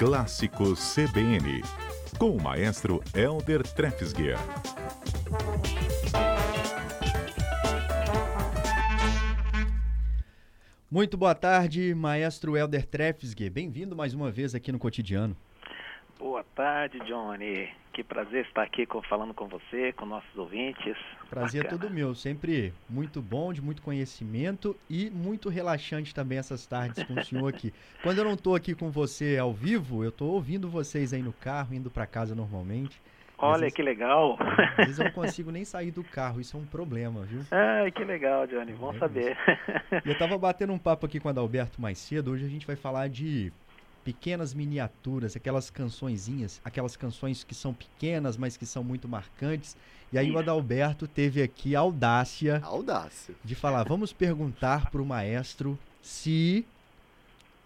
[0.00, 1.60] Clássicos CBN,
[2.18, 4.38] com o maestro Elder Trefsguier.
[10.90, 13.52] Muito boa tarde, maestro Elder Trefsguier.
[13.52, 15.36] Bem-vindo mais uma vez aqui no Cotidiano.
[16.20, 17.70] Boa tarde, Johnny.
[17.94, 20.94] Que prazer estar aqui com, falando com você, com nossos ouvintes.
[21.30, 21.82] Prazer Bacana.
[21.82, 22.14] é todo meu.
[22.14, 27.48] Sempre muito bom, de muito conhecimento e muito relaxante também essas tardes com o senhor
[27.48, 27.72] aqui.
[28.02, 31.32] Quando eu não estou aqui com você ao vivo, eu estou ouvindo vocês aí no
[31.32, 33.00] carro, indo para casa normalmente.
[33.38, 34.36] Olha vezes, que legal.
[34.76, 37.40] Às vezes eu não consigo nem sair do carro, isso é um problema, viu?
[37.50, 38.74] Ah, que legal, Johnny.
[38.74, 39.38] Bom é saber.
[40.04, 42.32] Eu estava batendo um papo aqui com o Adalberto mais cedo.
[42.32, 43.50] Hoje a gente vai falar de
[44.04, 49.76] pequenas miniaturas, aquelas cançõezinhas, aquelas canções que são pequenas, mas que são muito marcantes.
[50.12, 55.06] E aí o Adalberto teve aqui a audácia, audácia de falar, vamos perguntar para o
[55.06, 56.66] maestro se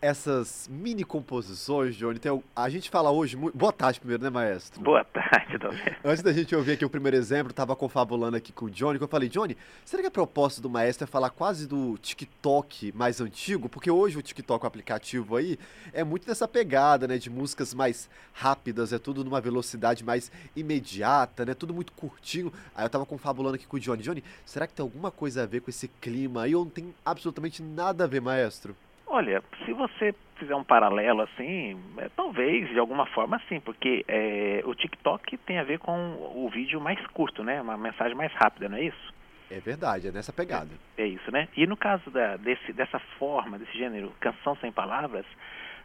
[0.04, 3.38] essas mini composições, Johnny, tem, a gente fala hoje.
[3.54, 4.82] Boa tarde primeiro, né, maestro?
[4.82, 5.70] Boa tarde, Dom.
[6.04, 9.04] Antes da gente ouvir aqui o primeiro exemplo, estava confabulando aqui com o Johnny, que
[9.04, 13.18] eu falei, Johnny, será que a proposta do maestro é falar quase do TikTok mais
[13.18, 13.66] antigo?
[13.66, 15.58] Porque hoje o TikTok, o aplicativo aí,
[15.90, 21.46] é muito dessa pegada, né, de músicas mais rápidas, é tudo numa velocidade mais imediata,
[21.46, 22.52] né, tudo muito curtinho.
[22.74, 24.02] Aí eu estava confabulando aqui com o Johnny.
[24.02, 26.94] Johnny, será que tem alguma coisa a ver com esse clima aí ou não tem
[27.02, 28.76] absolutamente nada a ver, maestro?
[29.14, 34.60] Olha, se você fizer um paralelo assim, é, talvez de alguma forma sim, porque é,
[34.64, 35.94] o TikTok tem a ver com
[36.34, 37.62] o vídeo mais curto, né?
[37.62, 39.14] Uma mensagem mais rápida, não é isso?
[39.48, 40.70] É verdade, é nessa pegada.
[40.98, 41.46] É, é isso, né?
[41.56, 45.24] E no caso da, desse, dessa forma, desse gênero, canção sem palavras,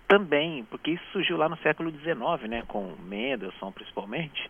[0.07, 2.63] também, porque isso surgiu lá no século XIX, né?
[2.67, 4.49] Com Mendelssohn principalmente.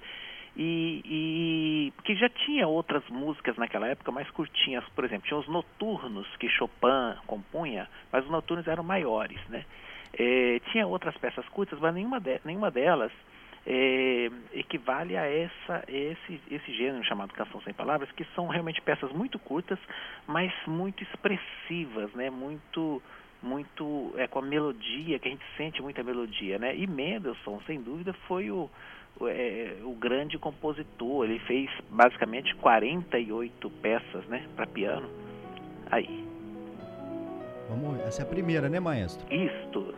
[0.61, 5.47] E, e porque já tinha outras músicas naquela época mais curtinhas, por exemplo, tinha os
[5.47, 9.63] noturnos que Chopin compunha, mas os noturnos eram maiores, né?
[10.11, 13.09] É, tinha outras peças curtas, mas nenhuma, de, nenhuma delas
[13.65, 19.14] é, equivale a essa, esse, esse gênero chamado canção sem palavras, que são realmente peças
[19.14, 19.80] muito curtas,
[20.27, 22.30] mas muito expressivas, né?
[22.30, 23.02] Muito
[23.42, 26.76] muito é com a melodia que a gente sente muita melodia, né?
[26.76, 28.70] E Mendelssohn, sem dúvida, foi o
[29.27, 31.26] é, o grande compositor.
[31.26, 35.10] Ele fez basicamente 48 peças, né, para piano.
[35.92, 36.26] Aí.
[37.70, 39.26] Vamos, essa é a primeira, né, maestro?
[39.33, 39.94] Isto.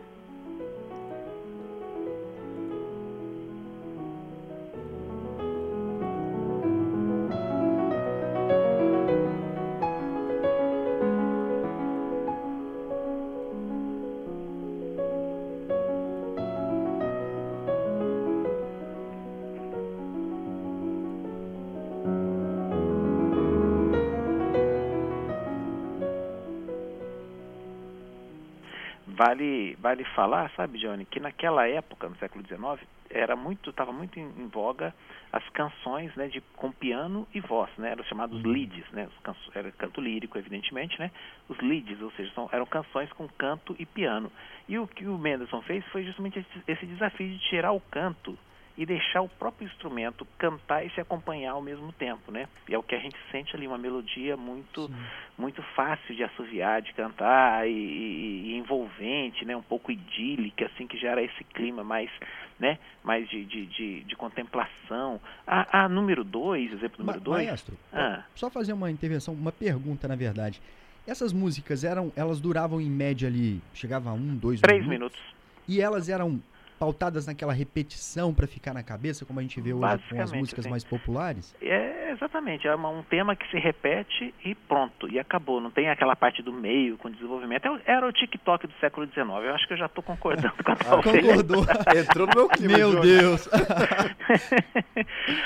[29.24, 34.18] Vale, vale falar, sabe, Johnny, que naquela época, no século XIX, era muito, estava muito
[34.18, 34.92] em, em, voga
[35.32, 38.50] as canções, né, de com piano e voz, né, eram chamados uhum.
[38.50, 41.08] leads, né, os canso, era canto lírico, evidentemente, né,
[41.48, 44.32] os leads, ou seja, são, eram canções com canto e piano.
[44.68, 48.36] E o que o Mendelssohn fez foi justamente esse, esse desafio de tirar o canto
[48.76, 52.48] e deixar o próprio instrumento cantar e se acompanhar ao mesmo tempo, né?
[52.68, 54.90] E é o que a gente sente ali, uma melodia muito
[55.36, 59.54] muito fácil de assoviar, de cantar e, e, e, envolvente, né?
[59.54, 62.10] Um pouco idílica, assim, que gera esse clima mais,
[62.58, 62.78] né?
[63.04, 65.20] Mais de, de, de, de contemplação.
[65.46, 67.46] A, a número dois, exemplo número Ma dois...
[67.46, 68.22] Maestro, ah.
[68.34, 70.60] só fazer uma intervenção, uma pergunta, na verdade.
[71.06, 75.18] Essas músicas eram, elas duravam em média ali, chegava a um, dois Três minutos.
[75.18, 75.42] minutos.
[75.68, 76.40] E elas eram
[76.82, 80.64] pautadas naquela repetição para ficar na cabeça, como a gente vê hoje com as músicas
[80.64, 80.70] sim.
[80.70, 81.54] mais populares?
[81.62, 82.66] É, exatamente.
[82.66, 85.60] É um tema que se repete e pronto, e acabou.
[85.60, 87.68] Não tem aquela parte do meio com desenvolvimento.
[87.86, 89.28] É era o TikTok do século XIX.
[89.28, 91.64] Eu acho que eu já estou concordando com a ah, Concordou.
[91.96, 92.76] Entrou no meu clima.
[92.76, 93.46] Meu Deus.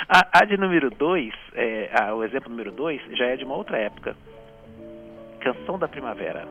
[0.09, 3.77] a, a, de número 2, é, o exemplo número 2, já é de uma outra
[3.77, 4.17] época.
[5.41, 6.49] Canção da Primavera.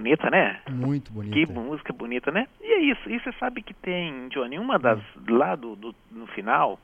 [0.00, 0.60] Bonita, né?
[0.70, 1.34] Muito bonita.
[1.34, 2.48] Que música bonita, né?
[2.60, 3.08] E é isso.
[3.08, 6.80] E você sabe que tem, Johnny, uma das lá do, do no final,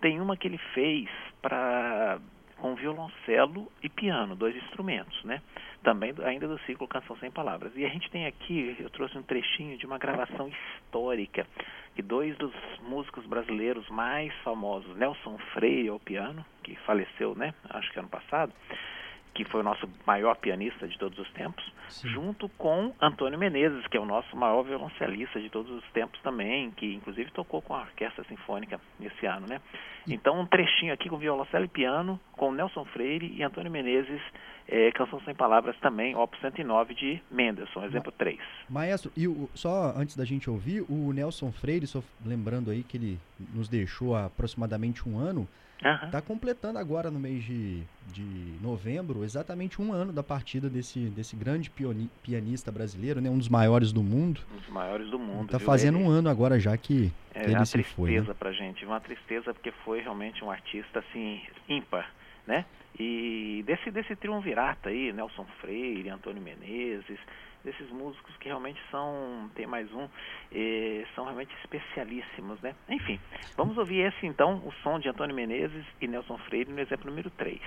[0.00, 1.08] tem uma que ele fez
[1.40, 2.18] para
[2.58, 5.40] com violoncelo e piano, dois instrumentos, né?
[5.82, 7.72] Também ainda do ciclo Canção Sem Palavras.
[7.74, 11.46] E a gente tem aqui, eu trouxe um trechinho de uma gravação histórica
[11.94, 12.52] que dois dos
[12.82, 17.54] músicos brasileiros mais famosos, Nelson Freire ao piano, que faleceu, né?
[17.70, 18.52] Acho que ano passado,
[19.34, 22.08] que foi o nosso maior pianista de todos os tempos, Sim.
[22.08, 26.70] junto com Antônio Menezes, que é o nosso maior violoncelista de todos os tempos também,
[26.72, 29.60] que inclusive tocou com a Orquestra Sinfônica esse ano, né?
[30.08, 34.20] Então um trechinho aqui com violoncelo e piano, com Nelson Freire e Antônio Menezes,
[34.66, 38.38] eh, Canção Sem Palavras também, Opus 109 de Mendelssohn, exemplo 3.
[38.68, 42.96] Maestro, e o- só antes da gente ouvir, o Nelson Freire, só lembrando aí que
[42.96, 43.18] ele
[43.54, 45.46] nos deixou há aproximadamente um ano,
[46.04, 47.82] Está completando agora no mês de,
[48.12, 48.22] de
[48.60, 53.48] novembro exatamente um ano da partida desse, desse grande pioni- pianista brasileiro, né, um dos
[53.48, 54.40] maiores do mundo.
[54.54, 55.46] Um dos maiores do mundo.
[55.46, 58.10] Está fazendo Ele- um ano agora já que É ele uma se foi.
[58.10, 58.16] né?
[58.16, 62.10] tristeza pra gente, uma tristeza porque foi realmente um artista assim ímpar,
[62.50, 62.64] né?
[62.98, 67.18] E desse desse triunvirato aí, Nelson Freire, Antônio Menezes,
[67.64, 70.08] desses músicos que realmente são, tem mais um,
[70.52, 72.74] eh, são realmente especialíssimos, né?
[72.88, 73.20] Enfim,
[73.56, 77.30] vamos ouvir esse então, o som de Antônio Menezes e Nelson Freire no exemplo número
[77.30, 77.60] 3.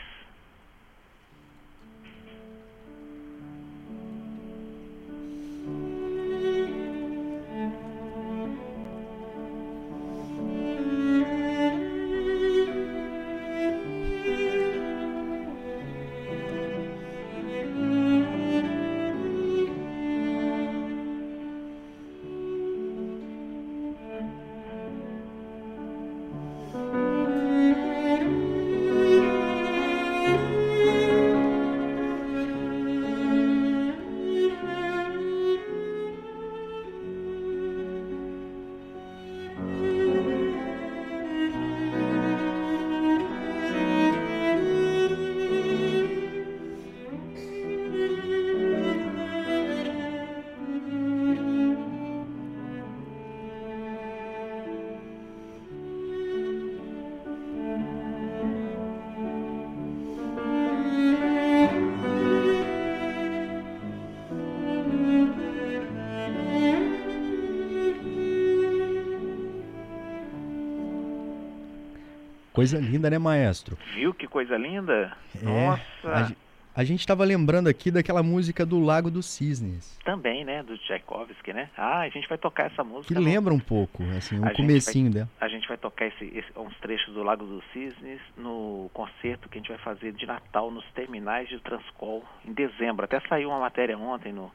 [72.54, 73.78] Coisa linda, né, maestro?
[73.96, 75.12] Viu que coisa linda?
[75.42, 76.38] É, Nossa,
[76.76, 80.78] A, a gente estava lembrando aqui daquela música do Lago dos Cisnes, também, né, do
[80.78, 81.70] Tchaikovsky, né?
[81.76, 84.56] Ah, a gente vai tocar essa que música no- lembra um pouco, assim, o gente
[84.58, 85.30] comecinho dela.
[85.42, 89.58] A gente vai tocar esse, esse- uns trechos do Lago dos Cisnes no concerto que
[89.58, 93.04] a gente vai fazer de Natal nos terminais de Transcol em dezembro.
[93.06, 94.52] Até saiu uma matéria ontem no,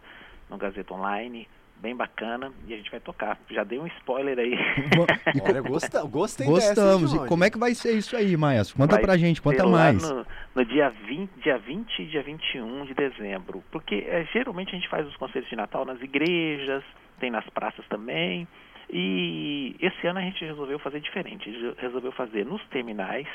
[0.49, 1.49] no Gazeta Online,
[1.81, 3.39] bem bacana, e a gente vai tocar.
[3.51, 4.55] Já dei um spoiler aí.
[5.43, 7.13] Olha, gosta, gostei Gostamos.
[7.13, 8.77] dessa, E como é que vai ser isso aí, maestro?
[8.77, 10.03] Conta Vai pra gente, conta mais.
[10.09, 13.63] No, no dia 20, dia 20 e dia 21 de dezembro.
[13.71, 16.83] Porque é, geralmente a gente faz os concertos de Natal nas igrejas,
[17.21, 18.47] tem nas praças também.
[18.91, 21.49] E esse ano a gente resolveu fazer diferente.
[21.49, 23.27] A gente resolveu fazer nos terminais,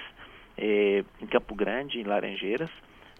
[0.57, 2.69] eh, em Campo Grande, em Laranjeiras,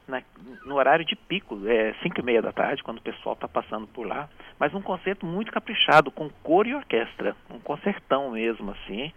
[0.08, 0.22] na-
[0.66, 3.88] no horário de pico, é 5 e meia da tarde, quando o pessoal está passando
[3.88, 4.30] por lá.
[4.60, 7.36] Mas um concerto muito caprichado, com coro e orquestra.
[7.50, 9.12] Um concertão mesmo, assim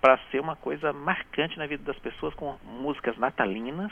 [0.00, 3.90] para ser uma coisa marcante na vida das pessoas com músicas natalinas,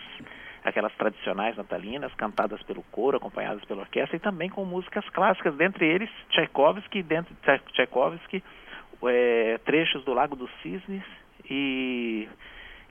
[0.62, 5.86] aquelas tradicionais natalinas, cantadas pelo coro, acompanhadas pela orquestra, e também com músicas clássicas, dentre
[5.86, 7.04] eles Tchaikovsky,
[7.72, 8.42] Tchaikovsky,
[9.06, 11.02] é, trechos do Lago dos Cisnes
[11.50, 12.28] e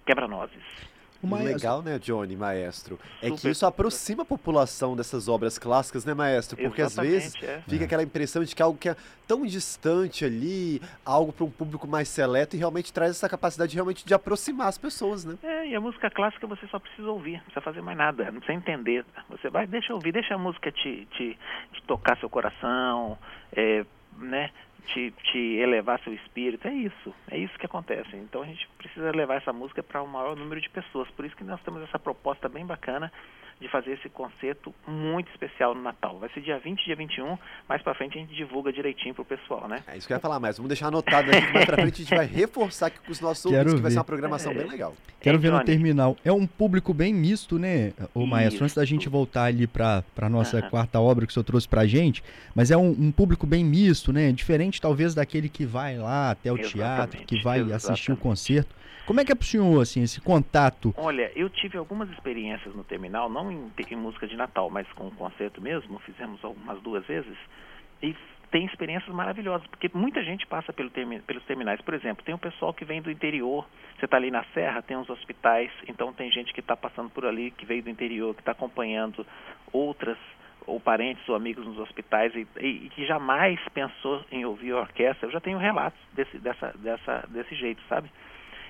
[0.05, 0.93] Quebra-Nozes.
[1.23, 2.99] O maestro- Legal, né, Johnny, maestro?
[3.21, 6.57] É que isso aproxima a população dessas obras clássicas, né, maestro?
[6.57, 7.69] Porque às vezes Exatamente, é.
[7.69, 11.87] fica aquela impressão de que algo que é tão distante ali, algo para um público
[11.87, 15.37] mais seleto e realmente traz essa capacidade realmente de aproximar as pessoas, né?
[15.41, 18.39] É, e a música clássica você só precisa ouvir, não precisa fazer mais nada, não
[18.41, 19.05] precisa entender.
[19.29, 21.37] Você vai, deixa ouvir, deixa a música te, te,
[21.71, 23.17] te tocar seu coração,
[23.55, 23.85] é,
[24.17, 24.49] né?
[24.87, 28.13] Te, te elevar seu espírito, é isso, é isso que acontece.
[28.17, 31.09] Então a gente precisa levar essa música para o maior número de pessoas.
[31.11, 33.11] Por isso que nós temos essa proposta bem bacana
[33.61, 36.19] de fazer esse concerto muito especial no Natal.
[36.19, 37.37] Vai ser dia 20 e dia 21,
[37.67, 39.81] mais para frente a gente divulga direitinho pro pessoal, né?
[39.87, 40.57] É isso que eu ia falar mais.
[40.57, 43.21] Vamos deixar anotado aqui que mais pra frente a gente vai reforçar aqui com os
[43.21, 44.93] nossos Quero ouvintes que vai ser uma programação bem legal.
[45.21, 46.17] Quero ver no terminal.
[46.25, 48.65] É um público bem misto, né, o maestro?
[48.65, 50.69] Antes da gente voltar ali para a nossa Aham.
[50.69, 52.21] quarta obra que o senhor trouxe pra gente,
[52.53, 54.31] mas é um, um público bem misto, né?
[54.33, 58.21] Diferente talvez daquele que vai lá até o teatro, que Exatamente, vai assistir o exatamente.
[58.21, 58.72] concerto.
[59.05, 60.93] Como é que é pro senhor, assim, esse contato?
[60.97, 65.07] Olha, eu tive algumas experiências no terminal, não em, em música de Natal, mas com
[65.07, 67.37] o concerto mesmo, fizemos algumas duas vezes,
[68.01, 68.15] e
[68.49, 71.81] tem experiências maravilhosas, porque muita gente passa pelo termi- pelos terminais.
[71.81, 73.67] Por exemplo, tem um pessoal que vem do interior,
[73.99, 77.25] você está ali na Serra, tem uns hospitais, então tem gente que está passando por
[77.25, 79.25] ali, que veio do interior, que está acompanhando
[79.71, 80.17] outras
[80.65, 84.81] ou parentes ou amigos nos hospitais e, e- e que jamais pensou em ouvir a
[84.81, 85.27] orquestra.
[85.27, 88.09] Eu já tenho relatos desse, dessa, dessa, desse jeito, sabe?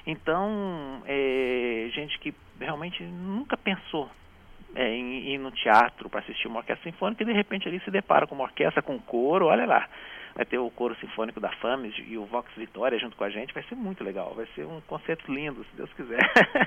[0.05, 4.09] Então, é, gente que realmente nunca pensou
[4.75, 7.91] é, em ir no teatro para assistir uma orquestra sinfônica e de repente ali se
[7.91, 9.87] depara com uma orquestra com coro, olha lá.
[10.35, 13.53] Vai ter o coro sinfônico da FAMES e o Vox Vitória junto com a gente,
[13.53, 16.19] vai ser muito legal, vai ser um concerto lindo, se Deus quiser.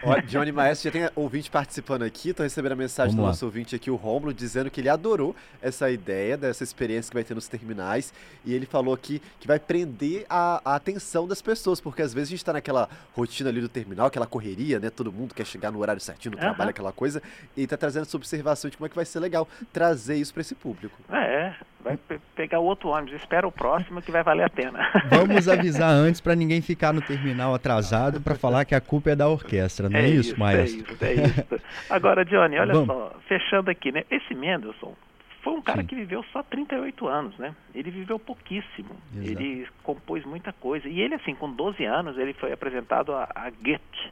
[0.04, 3.28] Ó, Johnny Maestro, já tem ouvinte participando aqui, tô recebendo a mensagem Vamos do lá.
[3.28, 7.24] nosso ouvinte aqui, o Romulo, dizendo que ele adorou essa ideia, dessa experiência que vai
[7.24, 11.80] ter nos terminais, e ele falou aqui que vai prender a, a atenção das pessoas,
[11.80, 15.10] porque às vezes a gente tá naquela rotina ali do terminal, aquela correria, né, todo
[15.10, 16.48] mundo quer chegar no horário certinho no Aham.
[16.48, 17.20] trabalho, aquela coisa,
[17.56, 20.42] e tá trazendo essa observação de como é que vai ser legal trazer isso para
[20.42, 20.96] esse público.
[21.12, 21.54] É,
[21.86, 24.90] vai pe- pegar o outro ônibus, espera o próximo que vai valer a pena.
[25.08, 29.16] Vamos avisar antes para ninguém ficar no terminal atrasado para falar que a culpa é
[29.16, 30.84] da orquestra, não é, isso, maestro?
[31.00, 31.62] É isso, é isso.
[31.88, 32.88] Agora, Johnny, olha Vamos.
[32.88, 34.04] só, fechando aqui, né?
[34.10, 34.94] Esse Mendelssohn
[35.42, 35.86] foi um cara Sim.
[35.86, 37.54] que viveu só 38 anos, né?
[37.72, 38.90] Ele viveu pouquíssimo.
[39.14, 39.30] Exato.
[39.30, 40.88] Ele compôs muita coisa.
[40.88, 44.10] E ele, assim, com 12 anos, ele foi apresentado a, a Goethe,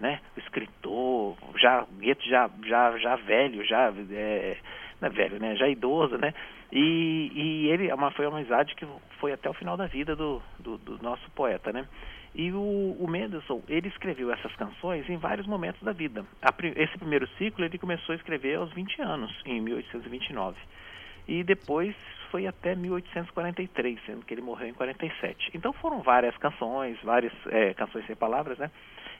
[0.00, 0.18] né?
[0.36, 3.92] O escritor, já, Goethe já, já, já velho, já...
[4.10, 4.56] É,
[5.00, 5.54] não é velho, né?
[5.54, 6.34] Já idoso, né?
[6.72, 8.86] E, e ele é uma, foi uma amizade que
[9.20, 11.86] foi até o final da vida do, do, do nosso poeta, né?
[12.34, 16.24] E o, o Mendelssohn, ele escreveu essas canções em vários momentos da vida.
[16.40, 16.50] A
[16.80, 20.56] esse primeiro ciclo ele começou a escrever aos 20 anos, em 1829.
[21.28, 21.94] E depois
[22.30, 25.50] foi até 1843, sendo que ele morreu em 47.
[25.54, 28.70] Então foram várias canções, várias é, canções sem palavras, né?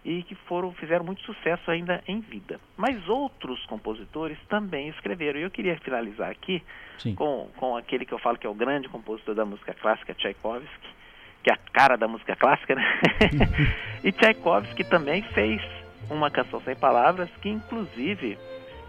[0.04, 2.58] E que foram fizeram muito sucesso ainda em vida.
[2.76, 5.38] Mas outros compositores também escreveram.
[5.38, 6.62] E eu queria finalizar aqui
[6.98, 7.14] Sim.
[7.14, 10.88] com, com aquele que eu falo que é o grande compositor da música clássica, Tchaikovsky,
[11.44, 13.00] que é a cara da música clássica, né?
[14.02, 15.62] e Tchaikovsky também fez
[16.10, 18.36] uma canção sem palavras, que inclusive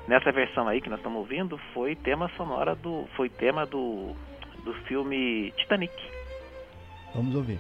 [0.07, 4.15] nessa versão aí que nós estamos ouvindo foi tema sonora do foi tema do
[4.63, 5.93] do filme Titanic.
[7.13, 7.59] Vamos ouvir.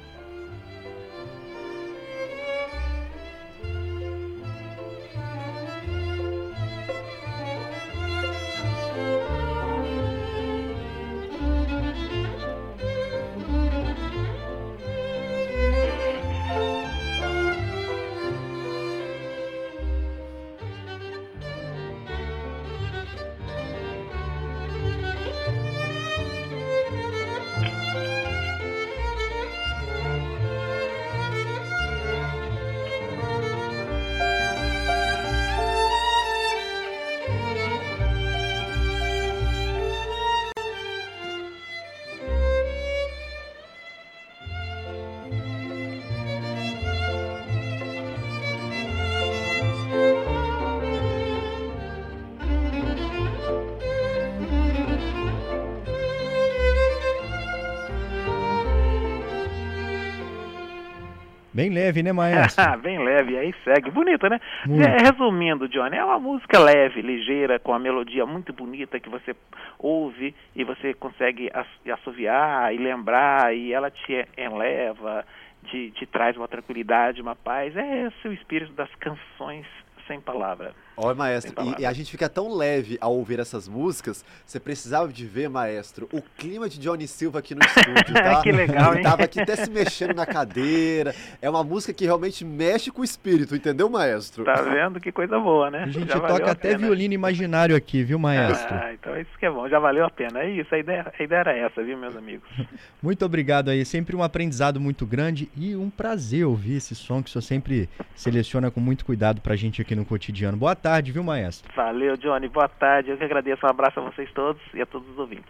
[61.53, 62.63] Bem leve, né, maestro?
[62.81, 63.91] Bem leve, aí segue.
[63.91, 64.39] Bonita, né?
[64.67, 69.35] É, resumindo, Johnny, é uma música leve, ligeira, com a melodia muito bonita que você
[69.77, 75.25] ouve e você consegue ass- assoviar e lembrar e ela te eleva,
[75.65, 77.75] te, te traz uma tranquilidade, uma paz.
[77.77, 79.65] É esse o espírito das canções
[80.07, 80.73] sem palavra.
[80.95, 84.59] Olha, maestro, Sem e, e a gente fica tão leve ao ouvir essas músicas, você
[84.59, 88.41] precisava de ver, maestro, o clima de Johnny Silva aqui no estúdio, tá?
[88.41, 89.03] Que legal, Ele hein?
[89.03, 91.15] tava aqui até se mexendo na cadeira.
[91.41, 94.43] É uma música que realmente mexe com o espírito, entendeu, maestro?
[94.43, 95.83] Tá vendo que coisa boa, né?
[95.83, 96.79] A gente Já toca até pena.
[96.79, 98.73] violino imaginário aqui, viu, maestro?
[98.73, 100.39] Ah, então isso que é bom, já valeu a pena.
[100.41, 102.47] É isso, a ideia, a ideia era essa, viu, meus amigos?
[103.01, 107.29] Muito obrigado aí, sempre um aprendizado muito grande e um prazer ouvir esse som que
[107.29, 110.55] o senhor sempre seleciona com muito cuidado pra gente aqui no cotidiano.
[110.57, 111.71] Boa tarde, viu, maestro?
[111.73, 113.09] Valeu, Johnny, boa tarde.
[113.09, 113.65] Eu que agradeço.
[113.65, 115.49] Um abraço a vocês todos e a todos os ouvintes.